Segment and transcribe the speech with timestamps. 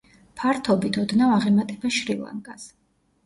[0.39, 2.65] ფართობით ოდნავ აღემატება შრი-ლანკას.